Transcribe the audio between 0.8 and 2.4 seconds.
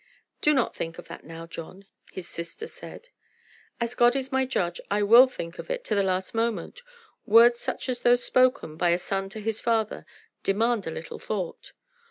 of that now, John," his